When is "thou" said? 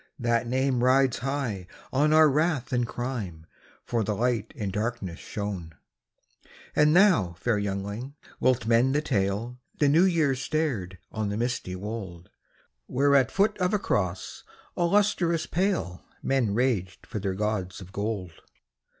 6.95-7.33